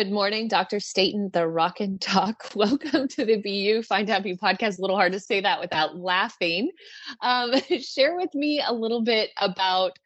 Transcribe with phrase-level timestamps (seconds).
[0.00, 0.80] Good morning, Dr.
[0.80, 2.48] Staten, the Rock and Doc.
[2.54, 4.78] Welcome to the Be You Find Happy podcast.
[4.78, 6.70] A little hard to say that without laughing.
[7.20, 9.98] Um, share with me a little bit about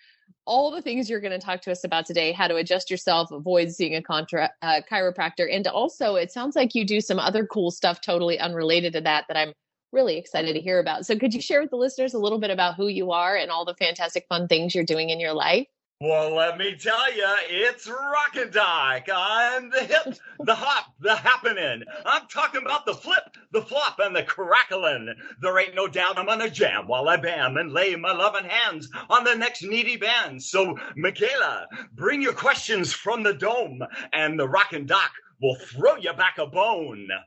[0.47, 3.31] all the things you're going to talk to us about today how to adjust yourself,
[3.31, 5.47] avoid seeing a contra- uh, chiropractor.
[5.49, 9.27] And also, it sounds like you do some other cool stuff totally unrelated to that
[9.29, 9.53] that I'm
[9.93, 11.07] really excited to hear about.
[11.07, 13.49] So, could you share with the listeners a little bit about who you are and
[13.49, 15.69] all the fantastic fun things you're doing in your life?
[16.01, 19.09] Well, let me tell you, it's Rockin' Doc.
[19.13, 21.83] I'm the hip, the hop, the happening.
[22.05, 25.15] I'm talking about the flip, the flop, and the crackling.
[25.41, 28.91] There ain't no doubt I'm gonna jam while I bam and lay my loving hands
[29.11, 30.43] on the next needy band.
[30.43, 33.81] So, Michaela, bring your questions from the dome,
[34.13, 35.11] and the Rockin' Doc
[35.45, 37.09] will throw you back a bone.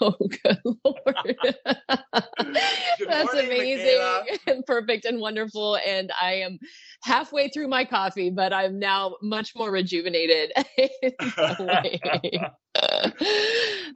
[0.00, 1.36] Oh, good Lord.
[1.64, 4.24] That's morning, amazing Michaela.
[4.48, 5.76] and perfect and wonderful.
[5.86, 6.58] And I am
[7.02, 10.52] halfway through my coffee, but I'm now much more rejuvenated.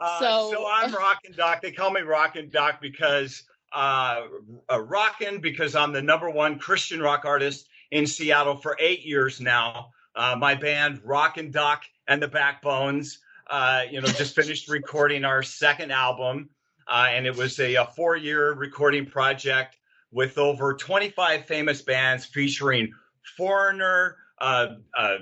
[0.00, 1.62] Uh, so, I'm Rockin' Doc.
[1.62, 3.42] They call me Rockin' Doc because
[3.72, 4.22] uh,
[4.70, 9.40] uh, rockin' because I'm the number one Christian rock artist in Seattle for eight years
[9.40, 9.90] now.
[10.14, 13.18] Uh, my band Rockin' Doc and the Backbones,
[13.52, 16.48] uh, you know, just finished recording our second album,
[16.88, 19.76] uh, and it was a, a four-year recording project
[20.10, 22.90] with over 25 famous bands featuring
[23.36, 25.18] Foreigner, uh, uh, uh,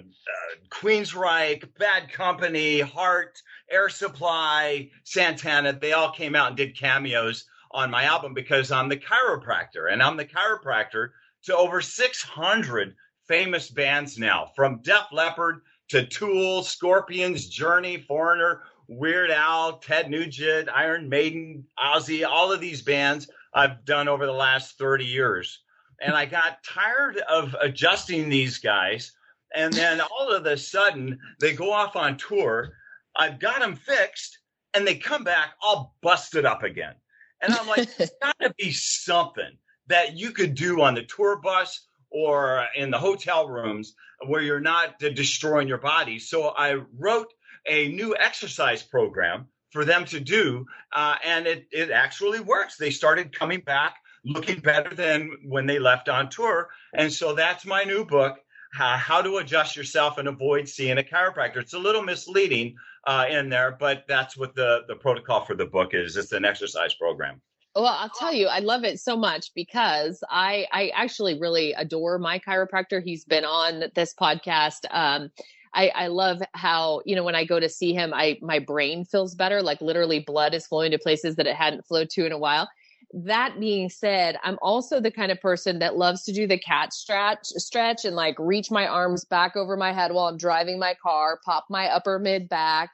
[0.70, 3.36] Queensryche, Bad Company, Heart,
[3.68, 5.72] Air Supply, Santana.
[5.72, 10.00] They all came out and did cameos on my album because I'm the chiropractor, and
[10.00, 11.08] I'm the chiropractor
[11.46, 12.94] to over 600
[13.26, 20.68] famous bands now, from Def Leppard to Tool, Scorpions, Journey, Foreigner, Weird Al, Ted Nugent,
[20.68, 25.60] Iron Maiden, Ozzy, all of these bands I've done over the last 30 years.
[26.00, 29.12] And I got tired of adjusting these guys.
[29.54, 32.72] And then all of a sudden, they go off on tour.
[33.16, 34.38] I've got them fixed,
[34.74, 36.94] and they come back all busted up again.
[37.42, 39.58] And I'm like, there's got to be something
[39.88, 43.94] that you could do on the tour bus or in the hotel rooms
[44.26, 46.18] where you're not destroying your body.
[46.18, 47.32] So I wrote
[47.66, 52.76] a new exercise program for them to do, uh, and it, it actually works.
[52.76, 56.68] They started coming back looking better than when they left on tour.
[56.92, 58.36] And so that's my new book.
[58.72, 61.56] How to adjust yourself and avoid seeing a chiropractor.
[61.56, 65.66] It's a little misleading uh, in there, but that's what the, the protocol for the
[65.66, 66.16] book is.
[66.16, 67.40] It's an exercise program.
[67.76, 72.18] Well, I'll tell you, I love it so much because I I actually really adore
[72.18, 73.02] my chiropractor.
[73.02, 74.86] He's been on this podcast.
[74.90, 75.30] Um,
[75.72, 79.04] I, I love how you know when I go to see him, I my brain
[79.04, 79.62] feels better.
[79.62, 82.68] Like literally, blood is flowing to places that it hadn't flowed to in a while.
[83.12, 86.92] That being said, I'm also the kind of person that loves to do the cat
[86.92, 90.94] stretch, stretch, and like reach my arms back over my head while I'm driving my
[91.00, 92.90] car, pop my upper mid back,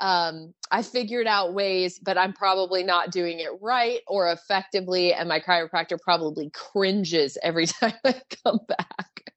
[0.00, 5.12] um, I figured out ways, but I'm probably not doing it right or effectively.
[5.12, 9.32] And my chiropractor probably cringes every time I come back.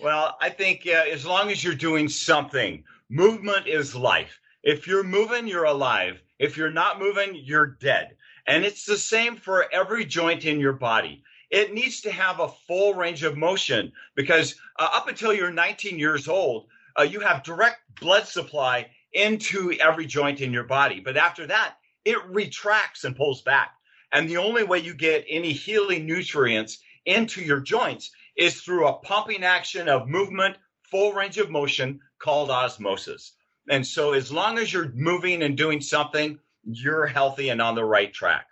[0.00, 4.40] Well, I think uh, as long as you're doing something, movement is life.
[4.62, 6.22] If you're moving, you're alive.
[6.38, 8.16] If you're not moving, you're dead.
[8.46, 11.22] And it's the same for every joint in your body.
[11.50, 15.98] It needs to have a full range of motion because uh, up until you're 19
[15.98, 16.66] years old,
[16.98, 21.00] uh, you have direct blood supply into every joint in your body.
[21.00, 23.72] But after that, it retracts and pulls back.
[24.12, 28.98] And the only way you get any healing nutrients into your joints is through a
[28.98, 33.32] pumping action of movement, full range of motion called osmosis.
[33.68, 37.84] And so, as long as you're moving and doing something, you're healthy and on the
[37.84, 38.46] right track.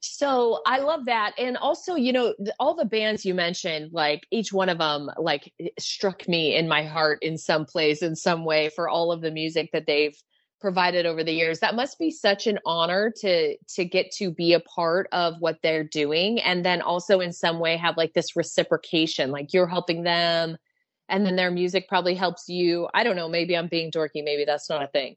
[0.00, 1.34] So I love that.
[1.38, 5.52] And also, you know, all the bands you mentioned, like each one of them, like
[5.78, 9.30] struck me in my heart in some place, in some way for all of the
[9.30, 10.16] music that they've
[10.58, 11.60] provided over the years.
[11.60, 15.58] That must be such an honor to, to get to be a part of what
[15.62, 16.40] they're doing.
[16.40, 20.56] And then also in some way have like this reciprocation, like you're helping them
[21.10, 22.88] and then their music probably helps you.
[22.94, 23.28] I don't know.
[23.28, 24.24] Maybe I'm being dorky.
[24.24, 25.16] Maybe that's not a thing.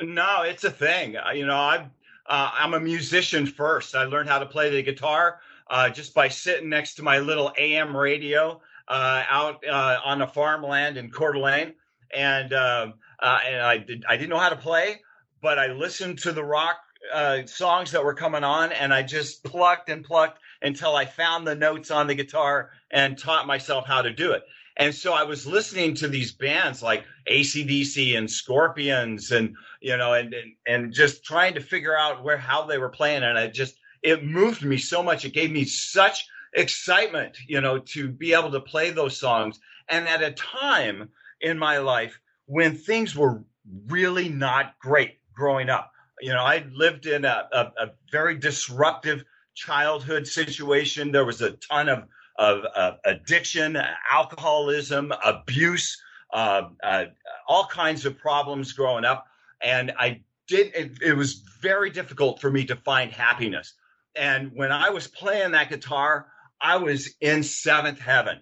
[0.00, 1.16] No, it's a thing.
[1.34, 1.88] You know, I
[2.28, 3.94] uh, I'm a musician first.
[3.94, 5.40] I learned how to play the guitar
[5.70, 10.26] uh, just by sitting next to my little AM radio uh, out uh, on the
[10.26, 11.74] farmland in Coeur d'Alene.
[12.14, 15.00] And, um, uh, and I, did, I didn't know how to play,
[15.42, 16.76] but I listened to the rock
[17.12, 21.46] uh, songs that were coming on and I just plucked and plucked until I found
[21.46, 24.42] the notes on the guitar and taught myself how to do it.
[24.78, 30.14] And so I was listening to these bands like ACDC and Scorpions and, you know,
[30.14, 33.24] and, and, and just trying to figure out where, how they were playing.
[33.24, 35.24] And I just, it moved me so much.
[35.24, 39.58] It gave me such excitement, you know, to be able to play those songs.
[39.88, 41.10] And at a time
[41.40, 43.42] in my life when things were
[43.88, 45.92] really not great growing up.
[46.20, 49.24] You know, I lived in a, a, a very disruptive
[49.54, 51.12] childhood situation.
[51.12, 52.04] There was a ton of,
[52.38, 53.76] of, of addiction,
[54.10, 56.00] alcoholism, abuse,
[56.32, 57.04] uh, uh,
[57.46, 59.26] all kinds of problems growing up.
[59.62, 63.74] And I did, it, it was very difficult for me to find happiness.
[64.14, 66.28] And when I was playing that guitar,
[66.60, 68.40] I was in seventh heaven.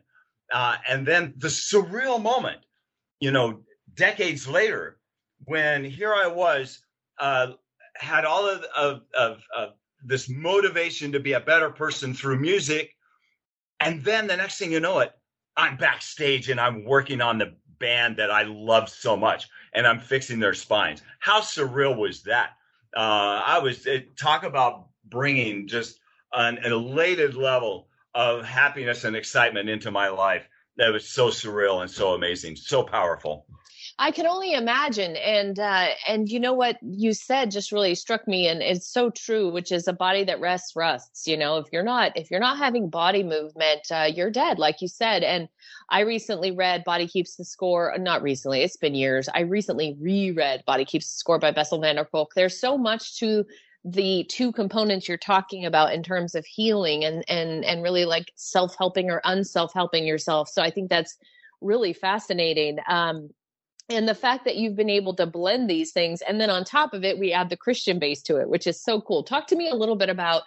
[0.52, 2.58] Uh, and then the surreal moment,
[3.20, 3.60] you know,
[3.94, 4.98] decades later,
[5.44, 6.80] when here I was,
[7.18, 7.52] uh,
[7.94, 9.70] had all of, of, of, of
[10.04, 12.95] this motivation to be a better person through music.
[13.80, 15.12] And then the next thing you know it,
[15.56, 20.00] I'm backstage and I'm working on the band that I love so much and I'm
[20.00, 21.02] fixing their spines.
[21.18, 22.50] How surreal was that?
[22.96, 25.98] Uh, I was it, talk about bringing just
[26.32, 30.48] an, an elated level of happiness and excitement into my life.
[30.78, 33.46] That was so surreal and so amazing, so powerful.
[33.98, 35.16] I can only imagine.
[35.16, 39.08] And uh, and you know what you said just really struck me, and it's so
[39.10, 39.50] true.
[39.50, 41.26] Which is a body that rests rusts.
[41.26, 44.82] You know, if you're not if you're not having body movement, uh, you're dead, like
[44.82, 45.22] you said.
[45.22, 45.48] And
[45.88, 47.94] I recently read Body Keeps the Score.
[47.98, 49.28] Not recently, it's been years.
[49.34, 52.34] I recently reread Body Keeps the Score by Bessel van der Kolk.
[52.34, 53.46] There's so much to
[53.86, 58.32] the two components you're talking about in terms of healing and and and really like
[58.34, 61.18] self-helping or unself-helping yourself so i think that's
[61.60, 63.30] really fascinating um
[63.88, 66.92] and the fact that you've been able to blend these things and then on top
[66.92, 69.22] of it we add the christian base to it which is so cool.
[69.22, 70.42] Talk to me a little bit about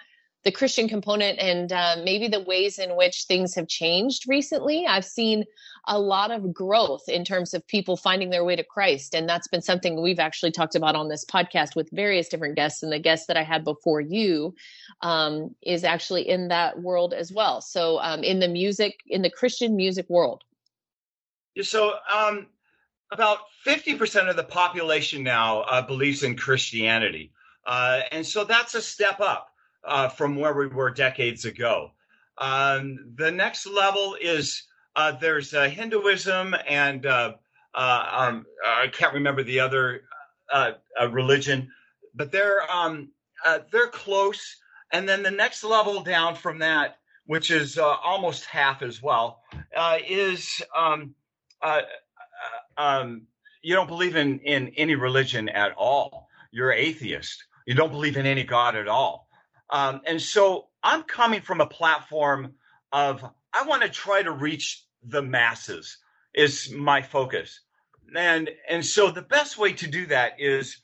[0.46, 4.86] the christian component and uh, maybe the ways in which things have changed recently.
[4.88, 5.44] I've seen
[5.88, 9.48] a lot of growth in terms of people finding their way to christ and that's
[9.48, 13.00] been something we've actually talked about on this podcast with various different guests and the
[13.00, 14.54] guests that i had before you
[15.02, 17.62] um, is actually in that world as well.
[17.62, 20.44] So um, in the music in the christian music world.
[21.62, 22.48] So um,
[23.12, 27.32] about 50% of the population now uh, believes in Christianity.
[27.66, 29.50] Uh, and so that's a step up
[29.84, 31.92] uh, from where we were decades ago.
[32.38, 34.64] Um, the next level is
[34.96, 37.34] uh, there's uh, Hinduism and uh,
[37.74, 40.02] um, I can't remember the other
[41.12, 41.70] religion,
[42.16, 43.10] but they're um,
[43.72, 44.58] they're close.
[44.92, 49.42] And then the next level down from that, which is almost half as well,
[50.08, 51.14] is um,
[52.80, 53.24] um,
[53.62, 56.28] you don't believe in in any religion at all.
[56.52, 57.44] You're atheist.
[57.68, 59.28] You don't believe in any God at all.
[59.70, 62.54] Um, and so I'm coming from a platform
[62.92, 63.24] of
[63.54, 65.98] I want to try to reach the masses
[66.34, 67.60] is my focus.
[68.16, 70.82] And and so the best way to do that is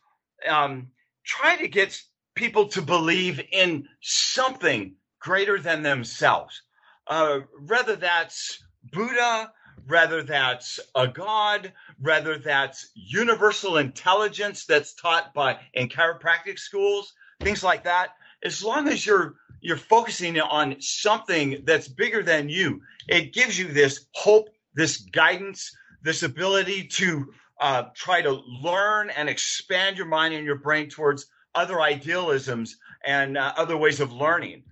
[0.48, 0.90] um,
[1.26, 2.00] try to get
[2.36, 6.62] people to believe in something greater than themselves.
[7.08, 9.52] Uh, whether that's Buddha,
[9.88, 17.64] whether that's a God, whether that's universal intelligence that's taught by in chiropractic schools, things
[17.64, 18.10] like that.
[18.44, 23.68] As long as you're you're focusing on something that's bigger than you, it gives you
[23.68, 30.34] this hope, this guidance, this ability to uh, try to learn and expand your mind
[30.34, 31.26] and your brain towards
[31.56, 34.64] other idealisms and uh, other ways of learning.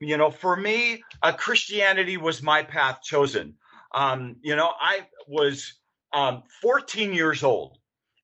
[0.00, 3.54] You know, for me, uh, Christianity was my path chosen.
[3.94, 5.74] Um, you know, I was
[6.12, 7.78] um, 14 years old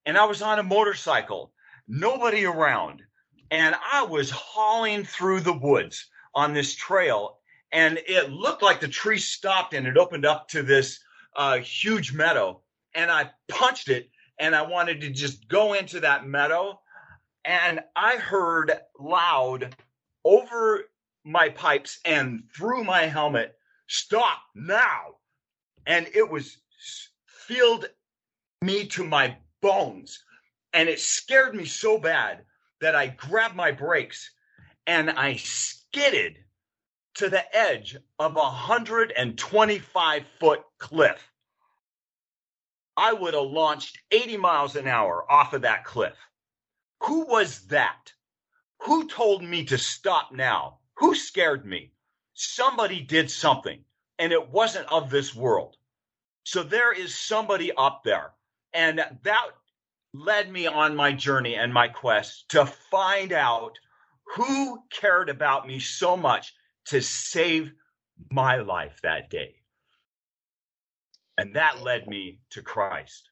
[0.06, 1.52] and I was on a motorcycle,
[1.86, 3.02] nobody around.
[3.50, 7.38] And I was hauling through the woods on this trail.
[7.72, 11.00] And it looked like the tree stopped and it opened up to this
[11.36, 12.62] uh, huge meadow.
[12.94, 16.80] And I punched it and I wanted to just go into that meadow.
[17.44, 19.74] And I heard loud
[20.24, 20.84] over
[21.24, 23.56] my pipes and through my helmet,
[23.86, 25.17] stop now
[25.88, 26.58] and it was
[27.26, 27.86] filled
[28.62, 30.22] me to my bones.
[30.72, 32.44] And it scared me so bad
[32.80, 34.30] that I grabbed my brakes
[34.86, 36.38] and I skidded
[37.14, 41.32] to the edge of a 125 foot cliff.
[42.96, 46.16] I would have launched 80 miles an hour off of that cliff.
[47.02, 48.12] Who was that?
[48.82, 50.78] Who told me to stop now?
[50.98, 51.92] Who scared me?
[52.38, 53.84] somebody did something
[54.18, 55.76] and it wasn't of this world.
[56.48, 58.30] So there is somebody up there.
[58.72, 59.46] And that
[60.14, 63.78] led me on my journey and my quest to find out
[64.34, 66.54] who cared about me so much
[66.86, 67.70] to save
[68.30, 69.56] my life that day.
[71.36, 73.27] And that led me to Christ.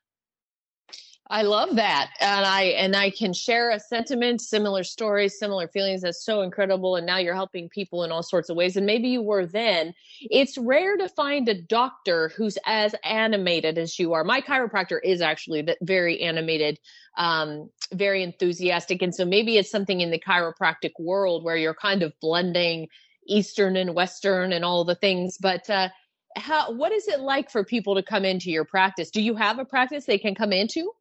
[1.29, 2.11] I love that.
[2.21, 6.03] And I and I can share a sentiment, similar stories, similar feelings.
[6.03, 6.95] That's so incredible.
[6.95, 8.77] And now you're helping people in all sorts of ways.
[8.77, 9.93] And maybe you were then.
[10.21, 14.23] It's rare to find a doctor who's as animated as you are.
[14.23, 16.79] My chiropractor is actually very animated,
[17.19, 19.03] um, very enthusiastic.
[19.03, 22.89] And so maybe it's something in the chiropractic world where you're kind of blending
[23.27, 25.39] Eastern and Western and all the things.
[25.39, 25.89] But uh
[26.37, 29.11] how what is it like for people to come into your practice?
[29.11, 30.93] Do you have a practice they can come into?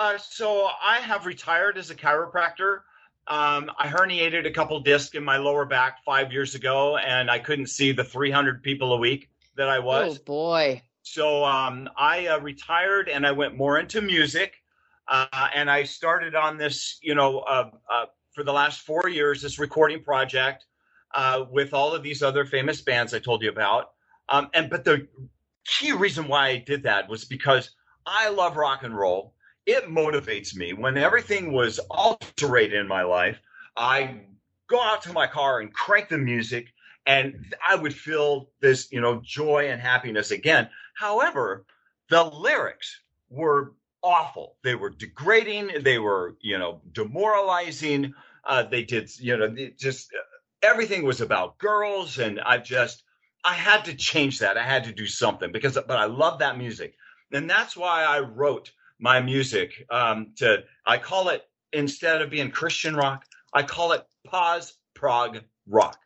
[0.00, 2.78] Uh, so I have retired as a chiropractor.
[3.26, 7.38] Um, I herniated a couple discs in my lower back five years ago, and I
[7.38, 10.16] couldn't see the 300 people a week that I was.
[10.16, 10.82] Oh boy!
[11.02, 14.54] So um, I uh, retired, and I went more into music,
[15.06, 19.42] uh, and I started on this, you know, uh, uh, for the last four years,
[19.42, 20.64] this recording project
[21.14, 23.90] uh, with all of these other famous bands I told you about.
[24.30, 25.08] Um, and but the
[25.66, 27.72] key reason why I did that was because
[28.06, 29.34] I love rock and roll
[29.70, 33.40] it motivates me when everything was alterated in my life.
[33.76, 34.22] I
[34.68, 36.72] go out to my car and crank the music
[37.06, 40.68] and I would feel this, you know, joy and happiness again.
[40.94, 41.64] However,
[42.08, 43.00] the lyrics
[43.30, 44.56] were awful.
[44.62, 45.82] They were degrading.
[45.82, 48.14] They were, you know, demoralizing.
[48.44, 50.10] Uh, they did, you know, just
[50.62, 52.18] everything was about girls.
[52.18, 53.02] And I just,
[53.44, 54.58] I had to change that.
[54.58, 56.94] I had to do something because, but I love that music.
[57.32, 61.42] And that's why I wrote my music um, to I call it
[61.72, 65.98] instead of being Christian rock, I call it pause prog rock,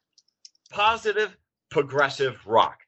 [0.70, 1.36] positive
[1.70, 2.78] progressive rock,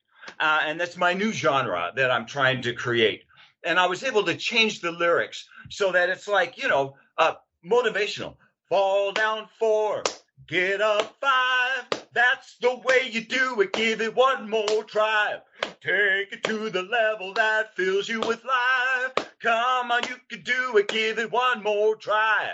[0.40, 3.24] uh, and that's my new genre that I'm trying to create.
[3.64, 7.34] And I was able to change the lyrics so that it's like you know uh,
[7.64, 8.36] motivational.
[8.68, 10.02] Fall down four,
[10.48, 11.84] get up five.
[12.12, 13.72] That's the way you do it.
[13.72, 15.36] Give it one more try.
[15.62, 19.25] Take it to the level that fills you with life.
[19.42, 20.88] Come on, you can do it.
[20.88, 22.52] Give it one more try.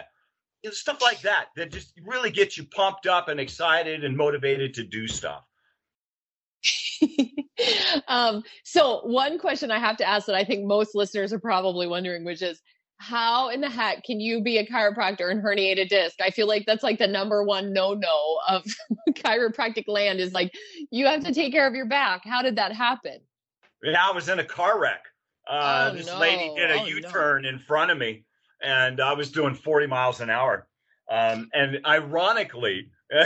[0.70, 4.84] Stuff like that that just really gets you pumped up and excited and motivated to
[4.84, 5.44] do stuff.
[8.08, 11.86] um, so one question I have to ask that I think most listeners are probably
[11.86, 12.60] wondering, which is
[12.98, 16.20] how in the heck can you be a chiropractor and herniate a disc?
[16.20, 18.64] I feel like that's like the number one no no of
[19.10, 20.52] chiropractic land is like
[20.90, 22.22] you have to take care of your back.
[22.24, 23.18] How did that happen?
[23.82, 25.04] Yeah, I was in a car wreck.
[25.52, 26.18] Uh, oh, this no.
[26.18, 27.50] lady did a oh, turn no.
[27.50, 28.25] in front of me,
[28.62, 30.66] and I was doing 40 miles an hour.
[31.11, 32.88] Um, and ironically,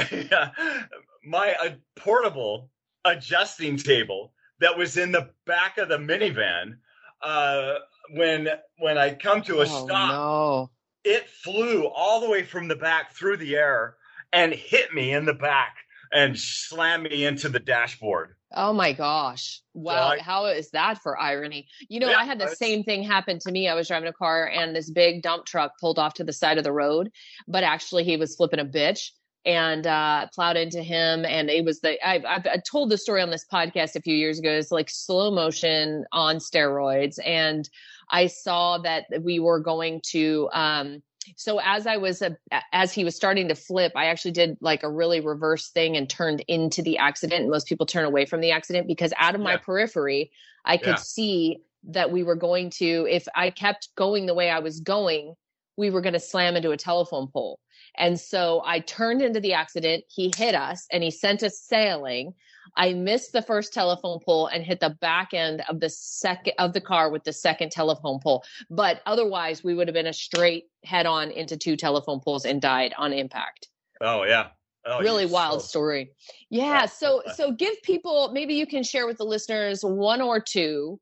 [1.25, 2.68] my uh, portable
[3.04, 6.78] adjusting table that was in the back of the minivan
[7.23, 7.75] uh,
[8.11, 10.71] when when I come to a oh, stop, no.
[11.04, 13.97] it flew all the way from the back through the air
[14.33, 15.76] and hit me in the back
[16.12, 18.35] and slammed me into the dashboard.
[18.56, 19.60] Oh my gosh.
[19.75, 19.94] Wow.
[19.94, 21.68] So I, How is that for irony?
[21.90, 23.68] You know, yeah, I had the same thing happen to me.
[23.68, 26.56] I was driving a car and this big dump truck pulled off to the side
[26.56, 27.12] of the road,
[27.46, 29.10] but actually he was flipping a bitch
[29.44, 31.26] and uh, plowed into him.
[31.26, 34.16] And it was the I've, I've, i told the story on this podcast a few
[34.16, 34.50] years ago.
[34.50, 37.68] It's like slow motion on steroids, and
[38.10, 40.48] I saw that we were going to.
[40.52, 41.02] Um,
[41.35, 42.30] so as I was uh,
[42.73, 46.09] as he was starting to flip, I actually did like a really reverse thing and
[46.09, 47.49] turned into the accident.
[47.49, 50.30] Most people turn away from the accident because out of my periphery,
[50.64, 50.95] I could yeah.
[50.97, 53.06] see that we were going to.
[53.11, 55.35] If I kept going the way I was going,
[55.76, 57.61] we were going to slam into a telephone pole.
[57.99, 60.04] And so I turned into the accident.
[60.09, 62.35] He hit us and he sent us sailing.
[62.75, 66.73] I missed the first telephone pole and hit the back end of the second of
[66.73, 68.44] the car with the second telephone pole.
[68.70, 72.61] But otherwise, we would have been a straight head on into two telephone poles and
[72.61, 73.68] died on impact.
[74.00, 74.49] Oh yeah.
[74.85, 75.68] Oh, really wild so...
[75.68, 76.11] story.
[76.50, 76.87] Yeah.
[76.87, 81.00] So so give people maybe you can share with the listeners one or two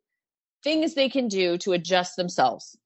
[0.63, 2.77] things they can do to adjust themselves.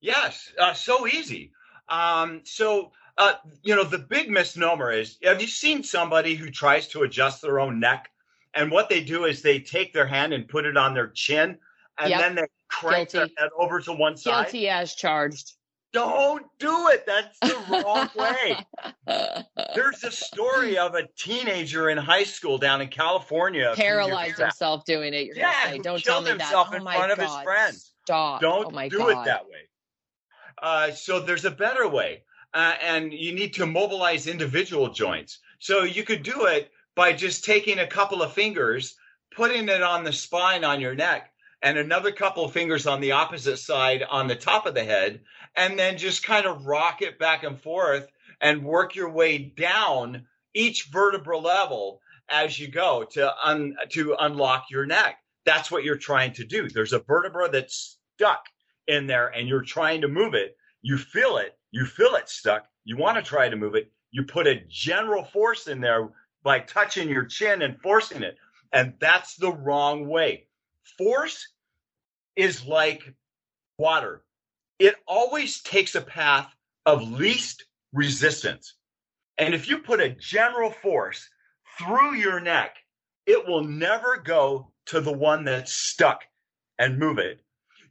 [0.00, 1.52] Yes, uh, so easy.
[1.88, 6.88] Um, so uh, you know, the big misnomer is have you seen somebody who tries
[6.88, 8.10] to adjust their own neck?
[8.54, 11.58] And what they do is they take their hand and put it on their chin
[11.98, 12.20] and yep.
[12.20, 13.32] then they crank Guilty.
[13.36, 14.44] their head over to one side.
[14.44, 15.52] Guilty as charged.
[15.92, 17.04] Don't do it.
[17.04, 18.56] That's the wrong way.
[19.74, 23.74] There's a story of a teenager in high school down in California.
[23.76, 25.36] Paralyzed himself doing it.
[25.36, 26.80] yeah, Don't tell me himself that.
[26.80, 27.10] in oh front God.
[27.10, 27.92] of his friends.
[28.04, 28.40] Stop.
[28.40, 29.10] Don't oh do God.
[29.10, 29.68] it that way.
[30.62, 32.22] Uh, so there's a better way
[32.54, 35.38] uh, and you need to mobilize individual joints.
[35.58, 38.94] So you could do it by just taking a couple of fingers,
[39.34, 41.30] putting it on the spine on your neck,
[41.62, 45.20] and another couple of fingers on the opposite side on the top of the head,
[45.56, 50.26] and then just kind of rock it back and forth and work your way down
[50.54, 55.16] each vertebral level as you go to un, to unlock your neck.
[55.44, 56.68] That's what you're trying to do.
[56.68, 58.44] There's a vertebra that's stuck
[58.86, 60.56] in there and you're trying to move it.
[60.82, 61.56] You feel it.
[61.72, 62.66] You feel it stuck.
[62.84, 63.90] You want to try to move it.
[64.10, 66.10] You put a general force in there
[66.44, 68.36] by touching your chin and forcing it.
[68.72, 70.46] And that's the wrong way.
[70.98, 71.48] Force
[72.36, 73.14] is like
[73.78, 74.22] water.
[74.78, 78.74] It always takes a path of least resistance.
[79.38, 81.28] And if you put a general force
[81.78, 82.76] through your neck,
[83.26, 86.24] it will never go to the one that's stuck
[86.78, 87.40] and move it.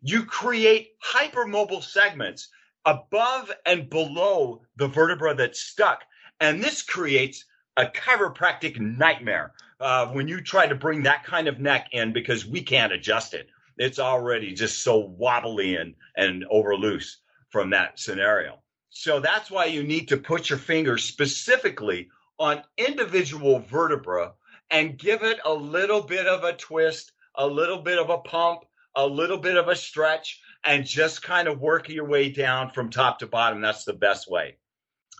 [0.01, 2.49] You create hypermobile segments
[2.85, 6.03] above and below the vertebra that's stuck.
[6.39, 7.45] And this creates
[7.77, 12.45] a chiropractic nightmare uh, when you try to bring that kind of neck in because
[12.45, 13.47] we can't adjust it.
[13.77, 17.17] It's already just so wobbly and, and over loose
[17.49, 18.59] from that scenario.
[18.89, 24.33] So that's why you need to put your fingers specifically on individual vertebra
[24.69, 28.65] and give it a little bit of a twist, a little bit of a pump,
[28.95, 32.89] a little bit of a stretch, and just kind of work your way down from
[32.89, 33.61] top to bottom.
[33.61, 34.57] That's the best way.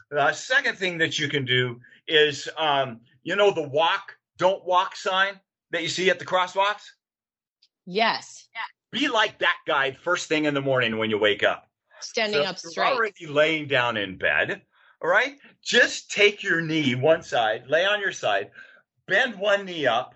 [0.10, 4.96] The second thing that you can do is, um, you know, the walk, don't walk
[4.96, 5.40] sign
[5.72, 6.84] that you see at the crosswalks?
[7.86, 8.48] Yes.
[8.92, 11.70] Be like that guy first thing in the morning when you wake up.
[12.02, 12.92] Standing so up straight.
[12.92, 14.62] already laying down in bed.
[15.02, 15.38] All right.
[15.64, 18.52] Just take your knee one side, lay on your side,
[19.08, 20.16] bend one knee up,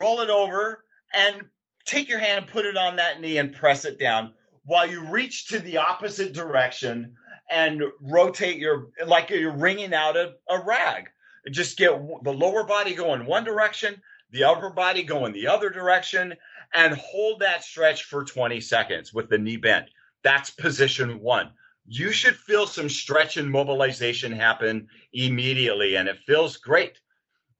[0.00, 1.42] roll it over, and
[1.88, 4.32] take your hand, and put it on that knee, and press it down
[4.68, 7.16] while you reach to the opposite direction
[7.50, 11.08] and rotate your like you're wringing out a, a rag.
[11.50, 11.90] Just get
[12.22, 16.34] the lower body going one direction, the upper body going the other direction,
[16.74, 19.86] and hold that stretch for 20 seconds with the knee bent.
[20.22, 21.50] That's position one.
[21.86, 27.00] You should feel some stretch and mobilization happen immediately, and it feels great.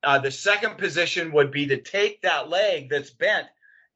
[0.05, 3.47] Uh, the second position would be to take that leg that's bent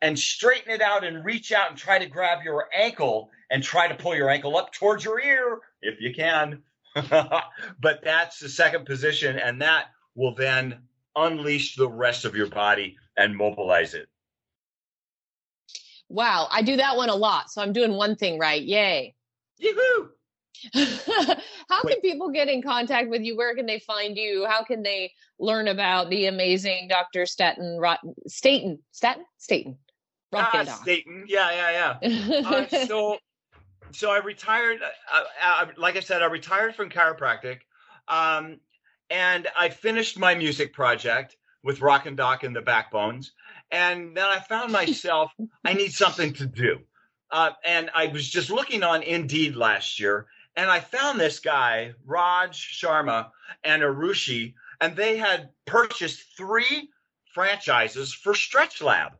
[0.02, 3.86] and straighten it out and reach out and try to grab your ankle and try
[3.86, 6.62] to pull your ankle up towards your ear if you can.
[6.94, 10.80] but that's the second position, and that will then
[11.16, 14.08] unleash the rest of your body and mobilize it.
[16.10, 17.50] Wow, I do that one a lot.
[17.50, 18.60] So I'm doing one thing right.
[18.60, 19.14] Yay.
[19.58, 20.10] Yoo-hoo!
[20.74, 21.92] How Wait.
[21.92, 23.36] can people get in contact with you?
[23.36, 24.46] Where can they find you?
[24.46, 27.24] How can they learn about the amazing Dr.
[27.24, 29.78] Staten, Rot- Staten, Staten, Staten,
[30.32, 31.24] Rock Staten.
[31.28, 32.40] Yeah, yeah, yeah.
[32.46, 33.18] uh, so,
[33.92, 34.80] so I retired.
[34.82, 37.58] Uh, uh, like I said, I retired from chiropractic,
[38.08, 38.58] um,
[39.10, 43.32] and I finished my music project with Rock and Doc and the Backbones,
[43.70, 45.32] and then I found myself
[45.64, 46.78] I need something to do.
[47.30, 51.92] Uh, and I was just looking on Indeed last year, and I found this guy,
[52.04, 53.30] Raj Sharma
[53.64, 56.90] and Arushi, and they had purchased three
[57.32, 59.12] franchises for Stretch Lab.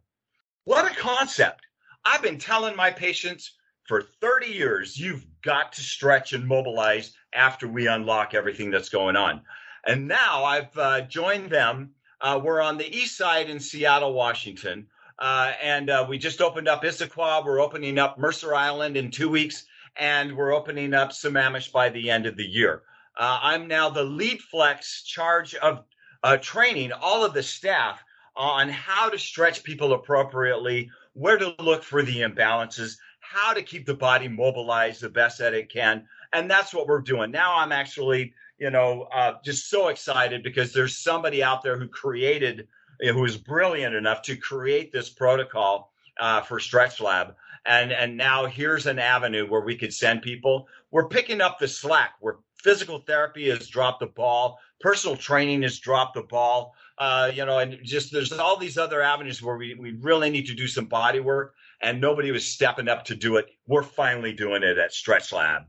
[0.64, 1.66] What a concept.
[2.04, 3.56] I've been telling my patients
[3.88, 9.16] for 30 years, you've got to stretch and mobilize after we unlock everything that's going
[9.16, 9.42] on.
[9.84, 11.90] And now I've uh, joined them.
[12.20, 14.86] Uh, we're on the east side in Seattle, Washington.
[15.18, 17.44] Uh, and uh, we just opened up Issaquah.
[17.44, 22.08] We're opening up Mercer Island in two weeks and we're opening up Sammamish by the
[22.08, 22.82] end of the year.
[23.16, 25.84] Uh, I'm now the lead flex charge of
[26.22, 28.02] uh, training all of the staff
[28.36, 33.86] on how to stretch people appropriately, where to look for the imbalances, how to keep
[33.86, 36.06] the body mobilized the best that it can.
[36.32, 37.30] And that's what we're doing.
[37.30, 41.88] Now I'm actually, you know, uh, just so excited because there's somebody out there who
[41.88, 42.68] created,
[43.00, 47.34] who was brilliant enough to create this protocol uh, for Stretch Lab.
[47.64, 50.66] And and now here's an avenue where we could send people.
[50.90, 52.14] We're picking up the slack.
[52.20, 54.58] Where physical therapy has dropped the ball.
[54.80, 59.02] Personal training has dropped the ball uh, you know and just there's all these other
[59.02, 62.88] avenues where we, we really need to do some body work and nobody was stepping
[62.88, 65.62] up to do it we're finally doing it at stretch lab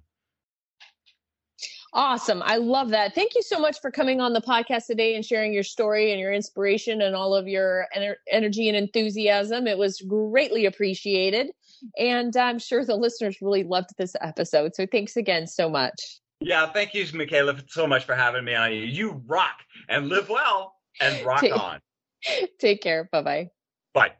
[1.95, 2.41] Awesome.
[2.43, 3.13] I love that.
[3.13, 6.19] Thank you so much for coming on the podcast today and sharing your story and
[6.19, 9.67] your inspiration and all of your ener- energy and enthusiasm.
[9.67, 11.51] It was greatly appreciated.
[11.99, 14.73] And I'm sure the listeners really loved this episode.
[14.73, 16.19] So thanks again so much.
[16.39, 18.73] Yeah, thank you, Michaela, so much for having me on.
[18.73, 21.79] You You rock and live well and rock take, on.
[22.59, 23.09] Take care.
[23.11, 23.49] Bye-bye.
[23.93, 24.11] Bye.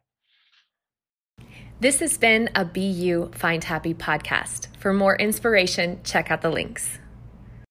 [1.79, 4.67] This has been a Be You Find Happy podcast.
[4.77, 6.99] For more inspiration, check out the links.